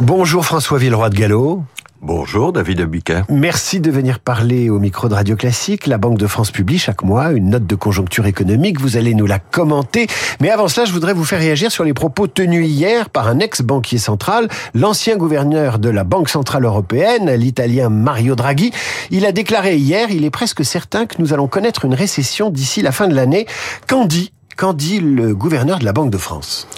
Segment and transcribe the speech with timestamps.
[0.00, 1.64] Bonjour François Villeroy de Gallo.
[2.00, 3.22] Bonjour David Abiquet.
[3.28, 5.88] Merci de venir parler au micro de Radio Classique.
[5.88, 8.80] La Banque de France publie chaque mois une note de conjoncture économique.
[8.80, 10.06] Vous allez nous la commenter.
[10.40, 13.40] Mais avant cela, je voudrais vous faire réagir sur les propos tenus hier par un
[13.40, 18.70] ex-banquier central, l'ancien gouverneur de la Banque Centrale Européenne, l'italien Mario Draghi.
[19.10, 22.82] Il a déclaré hier, il est presque certain que nous allons connaître une récession d'ici
[22.82, 23.48] la fin de l'année.
[23.88, 26.68] Qu'en dit, qu'en dit le gouverneur de la Banque de France?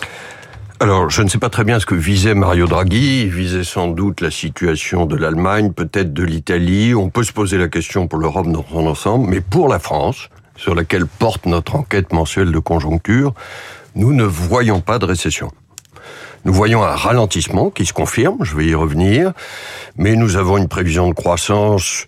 [0.83, 3.25] Alors, je ne sais pas très bien ce que visait Mario Draghi.
[3.25, 6.95] Il visait sans doute la situation de l'Allemagne, peut-être de l'Italie.
[6.95, 10.31] On peut se poser la question pour l'Europe dans son ensemble, mais pour la France,
[10.57, 13.35] sur laquelle porte notre enquête mensuelle de conjoncture,
[13.95, 15.51] nous ne voyons pas de récession.
[16.47, 19.35] Nous voyons un ralentissement qui se confirme, je vais y revenir,
[19.99, 22.07] mais nous avons une prévision de croissance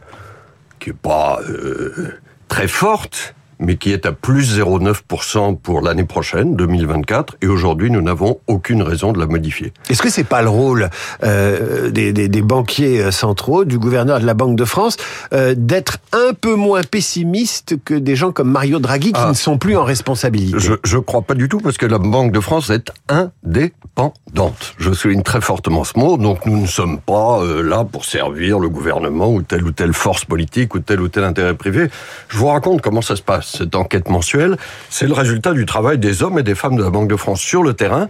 [0.78, 6.56] qui est pas euh, très forte, mais qui est à plus 0,9% pour l'année prochaine,
[6.56, 9.72] 2024, et aujourd'hui nous n'avons aucune raison de la modifier.
[9.88, 10.90] Est-ce que c'est pas le rôle
[11.22, 14.96] euh, des, des, des, banquiers euh, centraux, du gouverneur de la Banque de France,
[15.32, 19.28] euh, d'être un peu moins pessimiste que des gens comme Mario Draghi qui ah.
[19.28, 20.58] ne sont plus en responsabilité?
[20.58, 24.74] Je ne crois pas du tout, parce que la Banque de France est indépendante.
[24.78, 28.58] Je souligne très fortement ce mot, donc nous ne sommes pas euh, là pour servir
[28.58, 31.88] le gouvernement ou telle ou telle force politique ou tel ou tel intérêt privé.
[32.28, 34.56] Je vous raconte comment ça se passe cette enquête mensuelle,
[34.90, 37.40] c'est le résultat du travail des hommes et des femmes de la Banque de France
[37.40, 38.08] sur le terrain,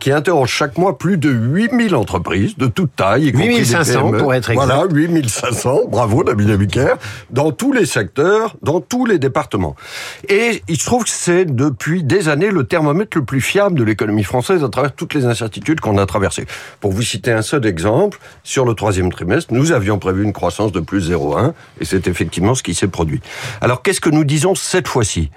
[0.00, 3.30] qui interrogent chaque mois plus de 8000 entreprises de toute taille.
[3.34, 4.66] 8500 pour être exact.
[4.66, 6.94] Voilà, 8500, bravo David Abiker,
[7.30, 9.76] dans tous les secteurs, dans tous les départements.
[10.28, 13.84] Et il se trouve que c'est depuis des années le thermomètre le plus fiable de
[13.84, 16.46] l'économie française à travers toutes les incertitudes qu'on a traversées.
[16.80, 20.72] Pour vous citer un seul exemple, sur le troisième trimestre, nous avions prévu une croissance
[20.72, 23.20] de plus 0,1 et c'est effectivement ce qui s'est produit.
[23.60, 25.30] Alors qu'est-ce que nous disons cette fois-ci,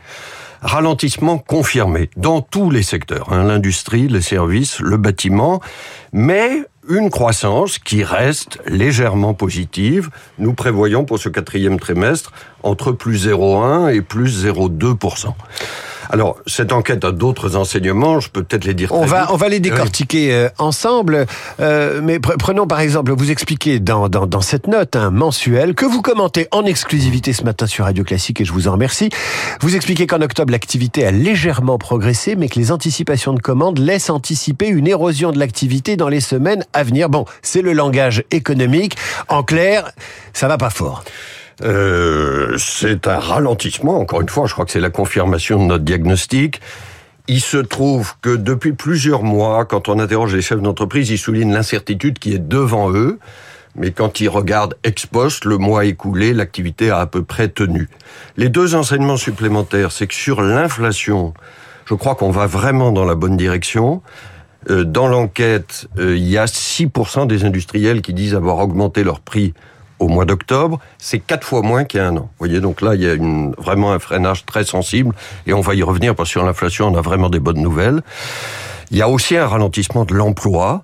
[0.63, 5.61] ralentissement confirmé dans tous les secteurs, hein, l'industrie, les services, le bâtiment,
[6.11, 10.09] mais une croissance qui reste légèrement positive.
[10.39, 12.31] Nous prévoyons pour ce quatrième trimestre
[12.63, 15.35] entre plus 0,1 et plus 0,2%.
[16.09, 18.91] Alors, cette enquête a d'autres enseignements, je peux peut-être les dire.
[18.91, 21.25] On va, on va les décortiquer euh, ensemble,
[21.59, 25.85] euh, mais prenons par exemple, vous expliquez dans, dans, dans cette note un mensuel que
[25.85, 29.09] vous commentez en exclusivité ce matin sur Radio Classique et je vous en remercie.
[29.61, 34.09] Vous expliquez qu'en octobre, l'activité a légèrement progressé, mais que les anticipations de commandes laissent
[34.09, 37.09] anticiper une érosion de l'activité dans les semaines à venir.
[37.09, 38.97] Bon, c'est le langage économique.
[39.27, 39.91] En clair,
[40.33, 41.03] ça va pas fort.
[41.63, 45.83] Euh, c'est un ralentissement, encore une fois, je crois que c'est la confirmation de notre
[45.83, 46.61] diagnostic.
[47.27, 51.51] Il se trouve que depuis plusieurs mois, quand on interroge les chefs d'entreprise, ils soulignent
[51.51, 53.19] l'incertitude qui est devant eux.
[53.75, 57.89] Mais quand ils regardent ex post, le mois écoulé, l'activité a à peu près tenu.
[58.37, 61.33] Les deux enseignements supplémentaires, c'est que sur l'inflation,
[61.85, 64.01] je crois qu'on va vraiment dans la bonne direction.
[64.69, 69.19] Euh, dans l'enquête, euh, il y a 6% des industriels qui disent avoir augmenté leur
[69.19, 69.53] prix
[69.99, 72.29] au mois d'octobre, c'est quatre fois moins qu'il y a un an.
[72.31, 75.13] Vous voyez, donc là, il y a une, vraiment un freinage très sensible,
[75.45, 78.01] et on va y revenir parce que sur l'inflation, on a vraiment des bonnes nouvelles.
[78.91, 80.83] Il y a aussi un ralentissement de l'emploi.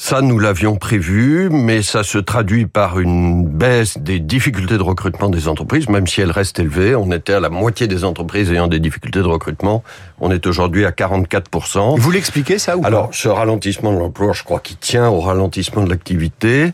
[0.00, 5.28] Ça, nous l'avions prévu, mais ça se traduit par une baisse des difficultés de recrutement
[5.28, 6.94] des entreprises, même si elles restent élevées.
[6.94, 9.82] On était à la moitié des entreprises ayant des difficultés de recrutement.
[10.20, 11.98] On est aujourd'hui à 44%.
[11.98, 15.82] Vous l'expliquez, ça, ou Alors, ce ralentissement de l'emploi, je crois qu'il tient au ralentissement
[15.82, 16.72] de l'activité.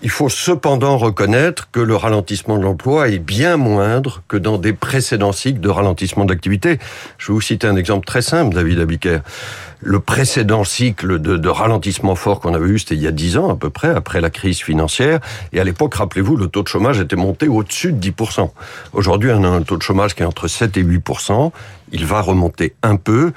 [0.00, 4.72] Il faut cependant reconnaître que le ralentissement de l'emploi est bien moindre que dans des
[4.72, 6.78] précédents cycles de ralentissement d'activité.
[7.18, 9.18] Je vais vous citer un exemple très simple, David Abiker.
[9.80, 13.36] Le précédent cycle de, de ralentissement fort qu'on avait eu, c'était il y a dix
[13.36, 15.18] ans à peu près, après la crise financière.
[15.52, 18.50] Et à l'époque, rappelez-vous, le taux de chômage était monté au-dessus de 10%.
[18.92, 21.50] Aujourd'hui, on a un taux de chômage qui est entre 7 et 8%
[21.92, 23.32] il va remonter un peu,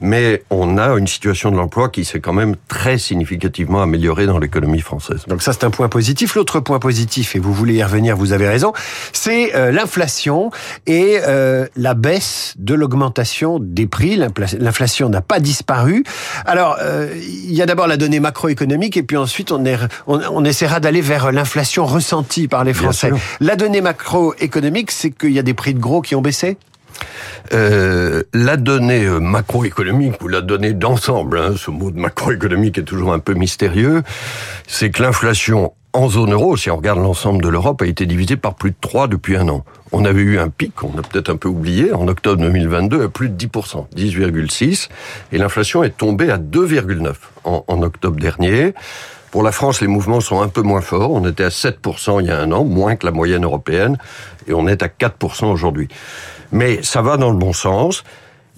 [0.00, 4.38] mais on a une situation de l'emploi qui s'est quand même très significativement améliorée dans
[4.38, 5.24] l'économie française.
[5.28, 6.34] Donc ça, c'est un point positif.
[6.34, 8.72] L'autre point positif, et vous voulez y revenir, vous avez raison,
[9.12, 10.50] c'est euh, l'inflation
[10.86, 14.16] et euh, la baisse de l'augmentation des prix.
[14.58, 16.04] L'inflation n'a pas disparu.
[16.44, 20.20] Alors, euh, il y a d'abord la donnée macroéconomique, et puis ensuite, on, est, on,
[20.30, 23.10] on essaiera d'aller vers l'inflation ressentie par les Français.
[23.40, 26.56] La donnée macroéconomique, c'est qu'il y a des prix de gros qui ont baissé?
[27.52, 32.82] Euh, la donnée euh, macroéconomique ou la donnée d'ensemble, hein, ce mot de macroéconomique est
[32.82, 34.02] toujours un peu mystérieux,
[34.66, 38.36] c'est que l'inflation en zone euro, si on regarde l'ensemble de l'Europe, a été divisée
[38.36, 39.64] par plus de 3 depuis un an.
[39.92, 43.08] On avait eu un pic, on a peut-être un peu oublié, en octobre 2022 à
[43.08, 44.88] plus de 10%, 10,6,
[45.32, 47.14] et l'inflation est tombée à 2,9
[47.44, 48.74] en, en octobre dernier.
[49.30, 51.12] Pour la France, les mouvements sont un peu moins forts.
[51.12, 53.98] On était à 7% il y a un an, moins que la moyenne européenne,
[54.46, 55.88] et on est à 4% aujourd'hui
[56.52, 58.04] mais ça va dans le bon sens.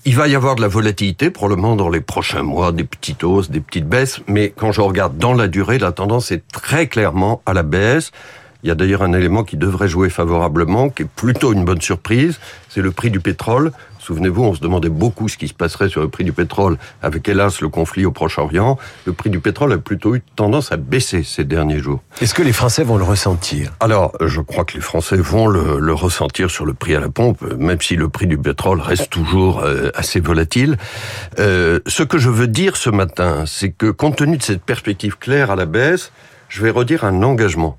[0.05, 3.51] Il va y avoir de la volatilité probablement dans les prochains mois, des petites hausses,
[3.51, 7.43] des petites baisses, mais quand je regarde dans la durée, la tendance est très clairement
[7.47, 8.13] à la baisse.
[8.63, 11.81] Il y a d'ailleurs un élément qui devrait jouer favorablement, qui est plutôt une bonne
[11.81, 13.73] surprise, c'est le prix du pétrole.
[14.09, 17.29] Souvenez-vous, on se demandait beaucoup ce qui se passerait sur le prix du pétrole avec
[17.29, 18.79] hélas le conflit au Proche-Orient.
[19.05, 22.01] Le prix du pétrole a plutôt eu tendance à baisser ces derniers jours.
[22.23, 23.71] Est-ce que les Français vont le ressentir?
[23.81, 27.11] Alors, je crois que les Français vont le, le, ressentir sur le prix à la
[27.11, 30.79] pompe, même si le prix du pétrole reste toujours euh, assez volatile.
[31.39, 35.19] Euh, ce que je veux dire ce matin, c'est que compte tenu de cette perspective
[35.19, 36.13] claire à la baisse,
[36.49, 37.77] je vais redire un engagement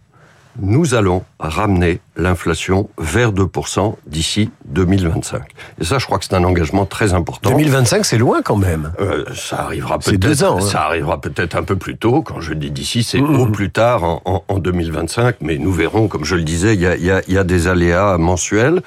[0.62, 5.42] nous allons ramener l'inflation vers 2% d'ici 2025.
[5.80, 7.50] Et ça, je crois que c'est un engagement très important.
[7.50, 8.92] 2025, c'est loin quand même.
[9.00, 10.20] Euh, ça arrivera peut-être.
[10.20, 10.58] deux ans.
[10.58, 10.62] Hein.
[10.62, 12.22] Ça arrivera peut-être un peu plus tôt.
[12.22, 13.40] Quand je dis d'ici, c'est mmh.
[13.40, 15.38] au plus tard en, en, en, 2025.
[15.42, 17.68] Mais nous verrons, comme je le disais, il y a, y a, y a des
[17.68, 18.82] aléas mensuels.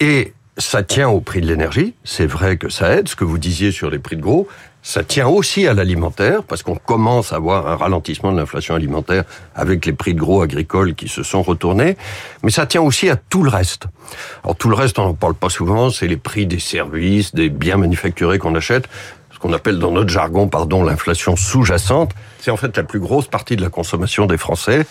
[0.00, 1.94] Et ça tient au prix de l'énergie.
[2.04, 3.08] C'est vrai que ça aide.
[3.08, 4.48] Ce que vous disiez sur les prix de gros,
[4.82, 9.24] ça tient aussi à l'alimentaire, parce qu'on commence à voir un ralentissement de l'inflation alimentaire
[9.54, 11.96] avec les prix de gros agricoles qui se sont retournés,
[12.42, 13.86] mais ça tient aussi à tout le reste.
[14.44, 17.50] Alors tout le reste, on n'en parle pas souvent, c'est les prix des services, des
[17.50, 18.88] biens manufacturés qu'on achète,
[19.38, 22.12] ce qu'on appelle dans notre jargon, pardon, l'inflation sous-jacente.
[22.40, 24.84] C'est en fait la plus grosse partie de la consommation des Français.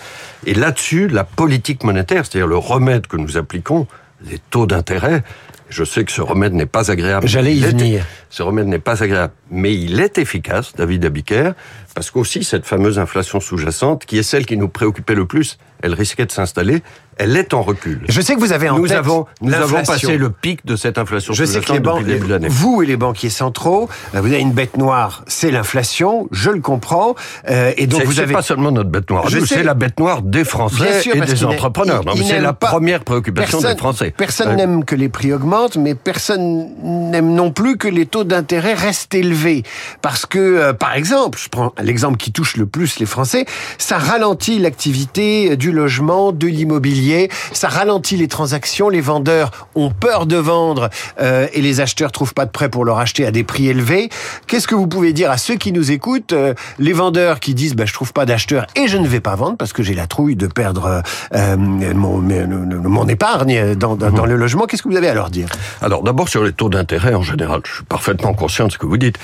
[0.45, 3.87] Et là-dessus, la politique monétaire, c'est-à-dire le remède que nous appliquons,
[4.21, 5.23] les taux d'intérêt,
[5.69, 7.27] je sais que ce remède n'est pas agréable.
[7.27, 8.05] J'allais y venir.
[8.29, 11.51] Ce remède n'est pas agréable, mais il est efficace, David Abiker,
[11.97, 15.95] parce qu'aussi cette fameuse inflation sous-jacente, qui est celle qui nous préoccupait le plus, elle
[15.95, 16.83] risquait de s'installer
[17.17, 18.01] elle est en recul.
[18.07, 20.75] Je sais que vous avez en nous tête avons nous avons passé le pic de
[20.75, 21.33] cette inflation.
[21.33, 22.03] Je sais que les banques,
[22.49, 26.27] vous et les banquiers centraux, euh, vous avez une bête noire, c'est l'inflation.
[26.31, 27.15] Je le comprends.
[27.49, 29.25] Euh, et donc vous avez pas seulement notre bête noire.
[29.45, 32.03] C'est la bête noire des Français et des entrepreneurs.
[32.23, 34.13] C'est la première préoccupation des Français.
[34.15, 38.73] Personne n'aime que les prix augmentent, mais personne n'aime non plus que les taux d'intérêt
[38.73, 39.63] restent élevés,
[40.01, 43.45] parce que euh, par exemple, je prends l'exemple qui touche le plus les Français,
[43.79, 50.25] ça ralentit l'activité du logement, de l'immobilier ça ralentit les transactions, les vendeurs ont peur
[50.25, 50.89] de vendre
[51.19, 54.09] euh, et les acheteurs trouvent pas de prêt pour leur acheter à des prix élevés.
[54.47, 57.75] Qu'est-ce que vous pouvez dire à ceux qui nous écoutent, euh, les vendeurs qui disent
[57.75, 60.07] bah, je trouve pas d'acheteur et je ne vais pas vendre parce que j'ai la
[60.07, 61.01] trouille de perdre
[61.33, 64.65] euh, mon, mon, épargne dans, dans, dans, le logement.
[64.65, 65.47] Qu'est-ce que vous avez à leur dire?
[65.81, 68.85] Alors d'abord sur les taux d'intérêt en général, je suis parfaitement conscient de ce que
[68.85, 69.17] vous dites.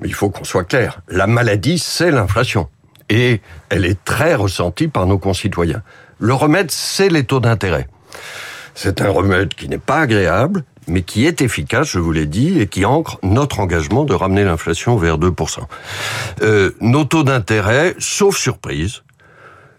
[0.00, 1.00] Mais il faut qu'on soit clair.
[1.08, 2.68] La maladie, c'est l'inflation.
[3.08, 5.82] Et elle est très ressentie par nos concitoyens.
[6.18, 7.88] Le remède, c'est les taux d'intérêt.
[8.74, 12.60] C'est un remède qui n'est pas agréable, mais qui est efficace, je vous l'ai dit,
[12.60, 15.60] et qui ancre notre engagement de ramener l'inflation vers 2%.
[16.42, 19.02] Euh, nos taux d'intérêt, sauf surprise,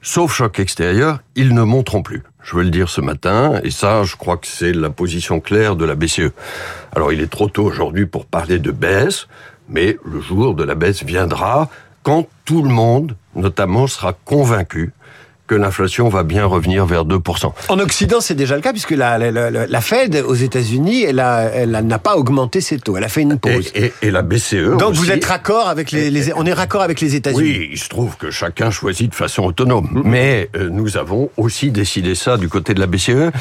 [0.02, 2.24] sauf choc extérieur, ils ne monteront plus.
[2.42, 5.76] Je veux le dire ce matin, et ça, je crois que c'est la position claire
[5.76, 6.32] de la BCE.
[6.96, 9.28] Alors, il est trop tôt aujourd'hui pour parler de baisse,
[9.70, 11.70] mais le jour de la baisse viendra
[12.04, 14.94] quand tout le monde, notamment, sera convaincu
[15.48, 17.52] que l'inflation va bien revenir vers 2%.
[17.70, 21.44] En Occident, c'est déjà le cas, puisque la, la, la, Fed aux États-Unis, elle n'a
[21.44, 23.72] elle n'a pas augmenté ses taux, elle a fait une pause.
[23.74, 24.78] Et, et, et la BCE.
[24.78, 27.42] Donc vous êtes raccord avec les, les, on est raccord avec les États-Unis.
[27.42, 30.02] Oui, il se trouve que chacun choisit de façon autonome, mm-hmm.
[30.04, 33.32] mais euh, nous avons aussi décidé ça du côté de la BCE,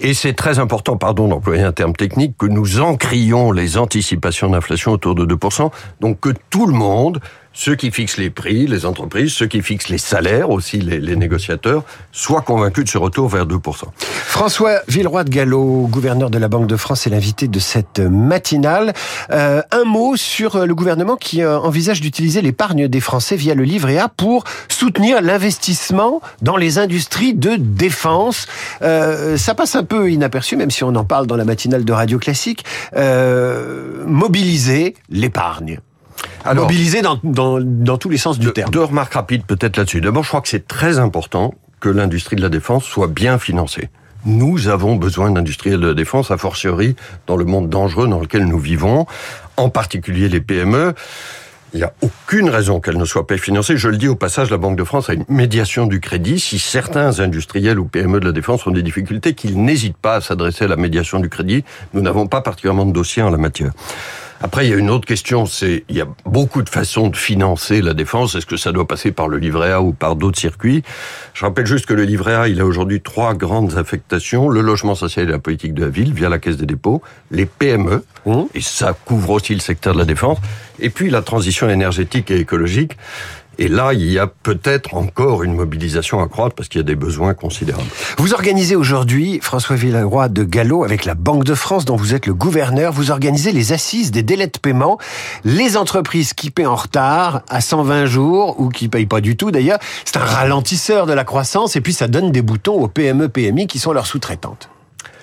[0.00, 4.92] et c'est très important, pardon d'employer un terme technique, que nous encrions les anticipations d'inflation
[4.92, 5.70] autour de 2%,
[6.00, 7.20] donc que tout le monde
[7.52, 11.84] ceux qui fixent les prix, les entreprises, ceux qui fixent les salaires aussi, les, négociateurs,
[12.12, 13.84] soient convaincus de ce retour vers 2%.
[14.00, 18.92] François Villeroy de Gallo, gouverneur de la Banque de France, est l'invité de cette matinale.
[19.30, 23.64] Euh, un mot sur le gouvernement qui euh, envisage d'utiliser l'épargne des Français via le
[23.64, 28.46] livret A pour soutenir l'investissement dans les industries de défense.
[28.82, 31.92] Euh, ça passe un peu inaperçu, même si on en parle dans la matinale de
[31.92, 32.64] Radio Classique.
[32.96, 35.80] Euh, mobiliser l'épargne.
[36.44, 38.70] Alors, mobilisé dans, dans, dans, tous les sens du terme.
[38.70, 40.00] Deux remarques rapides peut-être là-dessus.
[40.00, 43.88] D'abord, je crois que c'est très important que l'industrie de la défense soit bien financée.
[44.26, 46.94] Nous avons besoin d'industriels de la défense, a fortiori
[47.26, 49.06] dans le monde dangereux dans lequel nous vivons,
[49.56, 50.94] en particulier les PME.
[51.72, 53.76] Il n'y a aucune raison qu'elle ne soit pas financée.
[53.76, 56.40] Je le dis au passage, la Banque de France a une médiation du crédit.
[56.40, 60.20] Si certains industriels ou PME de la défense ont des difficultés, qu'ils n'hésitent pas à
[60.20, 61.64] s'adresser à la médiation du crédit.
[61.94, 63.70] Nous n'avons pas particulièrement de dossiers en la matière.
[64.42, 67.16] Après, il y a une autre question, c'est il y a beaucoup de façons de
[67.16, 68.34] financer la défense.
[68.34, 70.82] Est-ce que ça doit passer par le livret A ou par d'autres circuits?
[71.34, 74.48] Je rappelle juste que le livret A, il a aujourd'hui trois grandes affectations.
[74.48, 77.44] Le logement social et la politique de la ville via la Caisse des dépôts, les
[77.44, 78.02] PME,
[78.54, 80.38] et ça couvre aussi le secteur de la défense,
[80.78, 82.96] et puis la transition énergétique et écologique.
[83.60, 86.86] Et là, il y a peut-être encore une mobilisation à croître parce qu'il y a
[86.86, 87.86] des besoins considérables.
[88.16, 92.26] Vous organisez aujourd'hui, François Villeroy de Gallo, avec la Banque de France dont vous êtes
[92.26, 94.98] le gouverneur, vous organisez les assises des délais de paiement.
[95.44, 99.50] Les entreprises qui paient en retard à 120 jours ou qui payent pas du tout
[99.50, 103.28] d'ailleurs, c'est un ralentisseur de la croissance et puis ça donne des boutons aux PME,
[103.28, 104.70] PMI qui sont leurs sous-traitantes.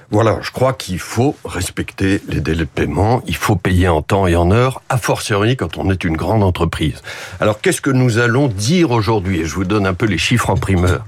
[0.10, 4.26] Voilà, je crois qu'il faut respecter les délais de paiement, il faut payer en temps
[4.26, 7.02] et en heure, a fortiori quand on est une grande entreprise.
[7.42, 9.42] Alors qu'est-ce que nous allons dire aujourd'hui?
[9.42, 11.06] Et je vous donne un peu les chiffres en primeur.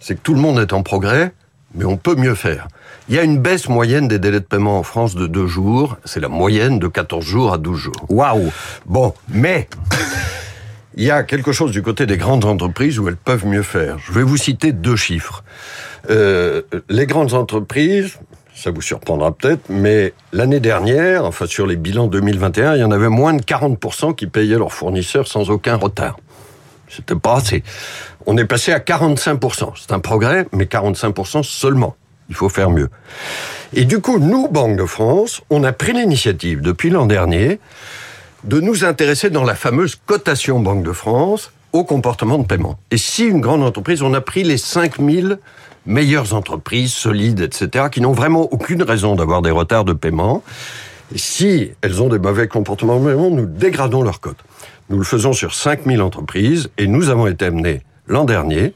[0.00, 1.32] C'est que tout le monde est en progrès,
[1.74, 2.68] mais on peut mieux faire.
[3.10, 5.98] Il y a une baisse moyenne des délais de paiement en France de deux jours,
[6.06, 8.06] c'est la moyenne de 14 jours à 12 jours.
[8.08, 8.50] Waouh
[8.86, 9.68] Bon, mais
[10.94, 13.98] il y a quelque chose du côté des grandes entreprises où elles peuvent mieux faire.
[13.98, 15.44] Je vais vous citer deux chiffres.
[16.10, 18.18] Euh, les grandes entreprises,
[18.54, 22.90] ça vous surprendra peut-être, mais l'année dernière, enfin sur les bilans 2021, il y en
[22.90, 26.16] avait moins de 40% qui payaient leurs fournisseurs sans aucun retard.
[26.88, 27.62] C'était pas assez.
[28.26, 29.72] On est passé à 45%.
[29.76, 31.96] C'est un progrès, mais 45% seulement.
[32.28, 32.88] Il faut faire mieux.
[33.72, 37.58] Et du coup, nous, Banque de France, on a pris l'initiative depuis l'an dernier
[38.44, 42.78] de nous intéresser dans la fameuse cotation Banque de France au comportement de paiement.
[42.90, 45.38] Et si une grande entreprise, on a pris les 5000
[45.86, 50.42] meilleures entreprises solides, etc., qui n'ont vraiment aucune raison d'avoir des retards de paiement.
[51.14, 54.38] Si elles ont des mauvais comportements nous dégradons leur cote.
[54.88, 58.74] Nous le faisons sur 5000 entreprises et nous avons été amenés l'an dernier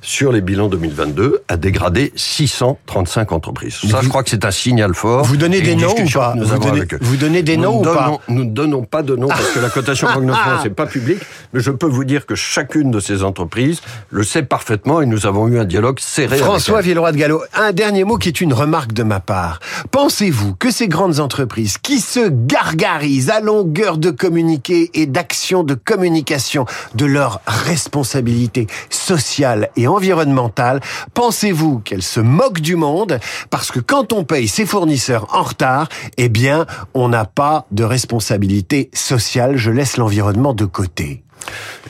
[0.00, 3.78] sur les bilans 2022 a dégradé 635 entreprises.
[3.88, 5.24] Ça, je crois que c'est un signal fort.
[5.24, 8.44] Vous donnez des noms ou pas vous donnez, vous donnez, des noms ou pas Nous
[8.44, 11.20] ne donnons pas de noms parce que la cotation Banque de France n'est pas publique,
[11.52, 15.26] mais je peux vous dire que chacune de ces entreprises le sait parfaitement et nous
[15.26, 16.38] avons eu un dialogue serré.
[16.38, 19.60] François Villeroy de Gallo, un dernier mot qui est une remarque de ma part.
[19.90, 25.74] Pensez-vous que ces grandes entreprises qui se gargarisent à longueur de communiquer et d'actions de
[25.74, 30.80] communication de leur responsabilité sociale et environnementale,
[31.14, 33.18] pensez-vous qu'elle se moque du monde?
[33.50, 37.84] Parce que quand on paye ses fournisseurs en retard, eh bien, on n'a pas de
[37.84, 39.56] responsabilité sociale.
[39.56, 41.22] Je laisse l'environnement de côté.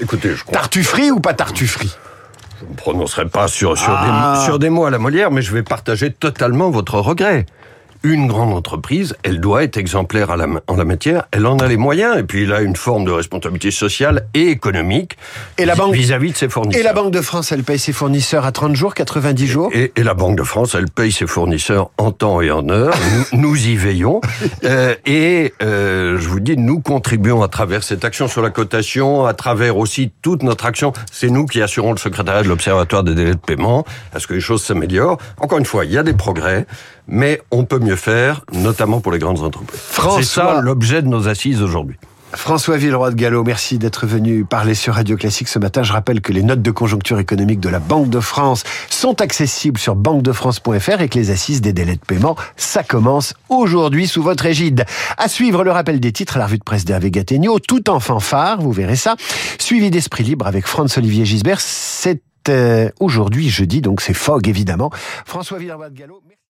[0.00, 0.54] Écoutez, je crois...
[0.54, 1.94] Tartufferie ou pas tartufferie?
[2.60, 4.36] Je ne prononcerai pas sur, sur, ah.
[4.38, 7.46] des, sur des mots à la Molière, mais je vais partager totalement votre regret
[8.04, 11.68] une grande entreprise, elle doit être exemplaire à la, en la matière, elle en a
[11.68, 15.16] les moyens, et puis elle a une forme de responsabilité sociale et économique
[15.58, 16.80] et la banque, vis-à-vis de ses fournisseurs.
[16.80, 19.92] Et la Banque de France, elle paye ses fournisseurs à 30 jours, 90 jours et,
[19.96, 22.94] et, la Banque de France, elle paye ses fournisseurs en temps et en heure,
[23.32, 24.20] nous, nous y veillons,
[24.64, 29.26] euh, et euh, je vous dis, nous contribuons à travers cette action sur la cotation,
[29.26, 33.14] à travers aussi toute notre action, c'est nous qui assurons le secrétariat de l'Observatoire des
[33.14, 35.18] délais de paiement, à ce que les choses s'améliorent.
[35.38, 36.66] Encore une fois, il y a des progrès,
[37.12, 39.78] mais on peut mieux faire, notamment pour les grandes entreprises.
[40.16, 41.96] C'est ça l'objet de nos assises aujourd'hui.
[42.32, 45.82] François Villeroy de Gallo, merci d'être venu parler sur Radio Classique ce matin.
[45.82, 49.78] Je rappelle que les notes de conjoncture économique de la Banque de France sont accessibles
[49.78, 54.46] sur banquedefrance.fr et que les assises des délais de paiement, ça commence aujourd'hui sous votre
[54.46, 54.86] égide.
[55.18, 58.00] À suivre le rappel des titres à la revue de presse d'Hervé Gattegno, tout en
[58.00, 59.16] fanfare, vous verrez ça.
[59.58, 61.60] Suivi d'Esprit Libre avec Franz-Olivier Gisbert.
[61.60, 64.90] C'est euh, aujourd'hui jeudi, donc c'est Fog évidemment.
[65.26, 66.22] François Villeroy de Gallo.